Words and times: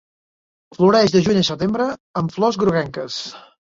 Floreix 0.77 1.15
de 1.17 1.23
juny 1.29 1.41
a 1.43 1.45
setembre 1.51 1.89
amb 2.23 2.37
flors 2.41 2.63
groguenques. 2.67 3.25